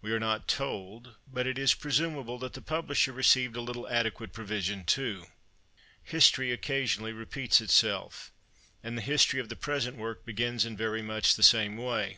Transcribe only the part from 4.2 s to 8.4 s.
provision too. History occasionally repeats itself;